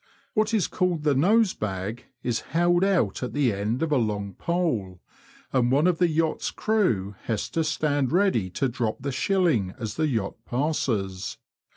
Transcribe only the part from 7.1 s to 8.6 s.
has to stand ready